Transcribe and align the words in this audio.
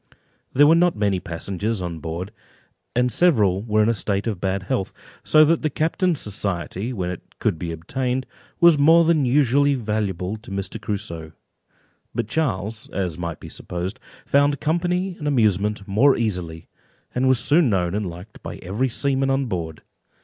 There 0.51 0.65
were 0.65 0.73
not 0.73 0.95
many 0.95 1.19
passengers 1.19 1.79
on 1.79 1.99
board, 1.99 2.31
and 2.95 3.11
several 3.11 3.61
were 3.61 3.83
in 3.83 3.87
a 3.89 3.93
state 3.93 4.25
of 4.25 4.41
bad 4.41 4.63
health, 4.63 4.91
so 5.23 5.45
that 5.45 5.61
the 5.61 5.69
captain's 5.69 6.19
society, 6.19 6.91
when 6.91 7.11
it 7.11 7.21
could 7.37 7.59
be 7.59 7.71
obtained, 7.71 8.25
was 8.59 8.79
more 8.79 9.03
than 9.03 9.25
usually 9.25 9.75
valuable 9.75 10.37
to 10.37 10.49
Mr. 10.49 10.81
Crusoe; 10.81 11.33
but 12.15 12.27
Charles 12.27 12.89
(as 12.89 13.19
might 13.19 13.39
be 13.39 13.47
supposed) 13.47 13.99
found 14.25 14.59
company 14.59 15.15
and 15.19 15.27
amusement 15.27 15.87
more 15.87 16.17
easily, 16.17 16.67
and 17.13 17.27
was 17.27 17.37
soon 17.39 17.69
known 17.69 17.93
and 17.93 18.07
liked 18.09 18.41
by 18.41 18.55
every 18.55 18.89
seaman 18.89 19.29
on 19.29 19.45
board. 19.45 19.83